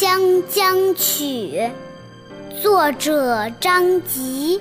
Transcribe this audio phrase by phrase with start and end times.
[0.00, 1.70] 湘江曲》
[2.62, 4.58] 作者张籍。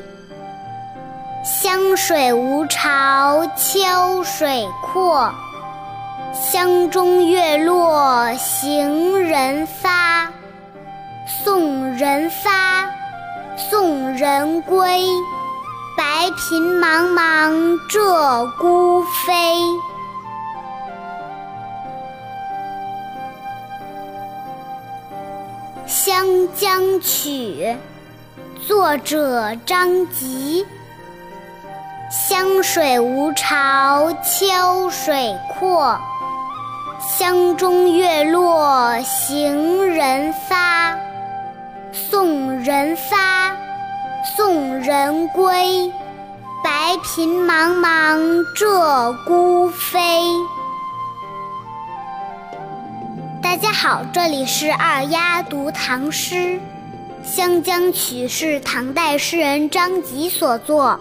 [1.45, 5.33] 湘水无潮秋水阔，
[6.33, 10.29] 湘中月落行人发。
[11.45, 12.91] 送人发，
[13.55, 15.07] 送人归。
[15.97, 19.33] 白苹茫茫鹧鸪飞。
[26.19, 27.77] 《湘江曲》
[28.67, 30.65] 作者张籍。
[32.11, 35.97] 湘水无潮秋水阔，
[36.99, 40.93] 湘中月落行人发。
[41.93, 43.55] 送人发，
[44.35, 45.89] 送人归。
[46.61, 48.19] 白苹茫茫
[48.57, 50.21] 鹧鸪飞。
[53.61, 56.35] 大家好，这里是二丫读唐诗，
[57.25, 60.97] 《湘江曲》是唐代诗人张籍所作。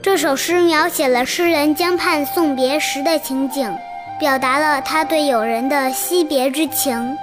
[0.00, 3.76] 这首诗描写了诗人江畔送别时的情景，
[4.20, 7.18] 表达了他对友人的惜别之情。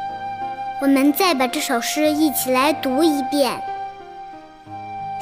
[0.81, 3.53] 我们再把这首诗一起来读一遍，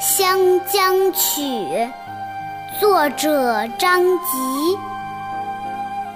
[0.00, 1.40] 湘江曲》，
[2.80, 4.91] 作者张籍。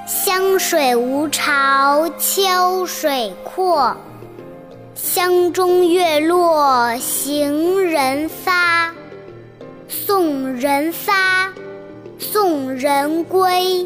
[0.07, 3.97] 湘水无潮秋水阔，
[4.95, 8.95] 湘中月落行人发。
[9.89, 11.53] 送人发，
[12.21, 13.85] 送人归。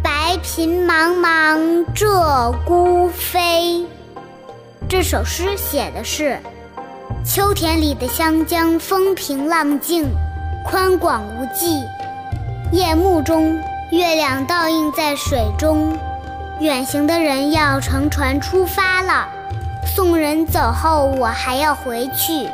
[0.00, 3.84] 白苹茫茫鹧鸪飞。
[4.88, 6.38] 这首诗写的是
[7.26, 10.06] 秋田里的湘江，风平浪静，
[10.64, 11.82] 宽广无际。
[12.70, 13.60] 夜幕中。
[13.90, 15.98] 月亮倒映在水中，
[16.60, 19.26] 远行的人要乘船出发了。
[19.84, 22.48] 送人走后，我还要回去。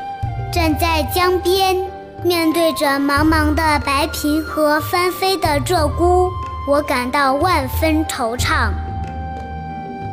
[0.50, 1.76] 站在江边，
[2.22, 6.30] 面对着茫茫的白苹和翻飞的鹧鸪，
[6.66, 8.70] 我感到万分惆怅。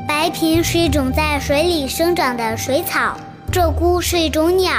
[0.06, 3.16] 白苹是一种在水里生长的水草，
[3.50, 4.74] 鹧鸪是一种鸟。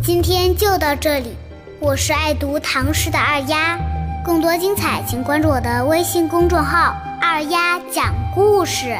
[0.00, 1.36] 今天就到这里，
[1.80, 3.76] 我是爱读唐诗的二丫。
[4.24, 8.96] 更多精彩，请关注我的微信公众号“二丫讲故事”。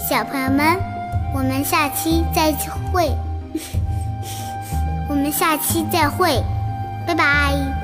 [0.00, 0.80] 小朋友们，
[1.34, 2.50] 我们下期再
[2.90, 3.14] 会。
[5.10, 6.42] 我们下期再会，
[7.06, 7.81] 拜拜。